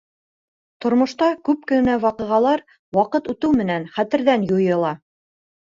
—Тормошта 0.85 1.27
күп 1.49 1.67
кенә 1.73 1.99
ваҡиғалар, 2.07 2.65
ваҡыт 3.01 3.31
үтеү 3.37 3.55
менән, 3.63 3.89
хәтерҙән 4.01 4.51
юйыла. 4.57 4.99